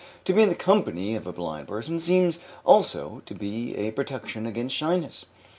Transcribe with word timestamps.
To 0.25 0.33
be 0.33 0.41
in 0.41 0.49
the 0.49 0.55
company 0.55 1.13
of 1.13 1.27
a 1.27 1.31
blind 1.31 1.67
person 1.67 1.99
seems 1.99 2.39
also 2.65 3.21
to 3.27 3.35
be 3.35 3.75
a 3.77 3.91
protection 3.91 4.47
against 4.47 4.75
shyness. 4.75 5.27